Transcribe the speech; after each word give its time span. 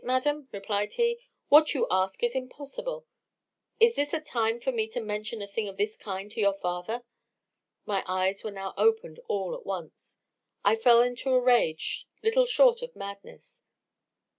madam!' 0.03 0.47
replied 0.51 0.93
he 0.95 1.19
'what 1.49 1.75
you 1.75 1.85
ask 1.91 2.23
is 2.23 2.33
impossible. 2.33 3.05
Is 3.79 3.93
this 3.93 4.15
a 4.15 4.19
time 4.19 4.59
for 4.59 4.71
me 4.71 4.87
to 4.87 4.99
mention 4.99 5.43
a 5.43 5.47
thing 5.47 5.67
of 5.67 5.77
this 5.77 5.95
kind 5.95 6.31
to 6.31 6.39
your 6.41 6.55
father?' 6.55 7.03
My 7.85 8.03
eyes 8.07 8.43
were 8.43 8.49
now 8.49 8.73
opened 8.77 9.19
all 9.27 9.53
at 9.53 9.63
once 9.63 10.17
I 10.65 10.75
fell 10.75 11.03
into 11.03 11.29
a 11.35 11.39
rage 11.39 12.07
little 12.23 12.47
short 12.47 12.81
of 12.81 12.95
madness. 12.95 13.61